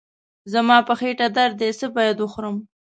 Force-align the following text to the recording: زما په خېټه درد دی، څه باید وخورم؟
زما 0.53 0.77
په 0.87 0.93
خېټه 0.99 1.27
درد 1.37 1.55
دی، 1.61 1.69
څه 1.79 1.87
باید 1.95 2.17
وخورم؟ 2.19 2.55